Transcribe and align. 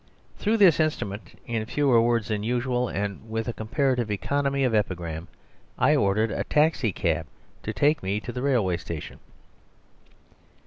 Through 0.39 0.57
this 0.57 0.79
instrument, 0.79 1.39
in 1.45 1.63
fewer 1.67 2.01
words 2.01 2.29
than 2.29 2.41
usual, 2.41 2.87
and 2.89 3.29
with 3.29 3.47
a 3.47 3.53
comparative 3.53 4.09
economy 4.09 4.63
of 4.63 4.73
epigram, 4.73 5.27
I 5.77 5.95
ordered 5.95 6.31
a 6.31 6.43
taxi 6.43 6.91
cab 6.91 7.27
to 7.61 7.71
take 7.71 8.01
me 8.01 8.19
to 8.21 8.31
the 8.31 8.41
railway 8.41 8.77
station. 8.77 9.19